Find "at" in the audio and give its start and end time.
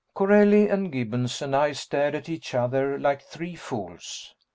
2.15-2.27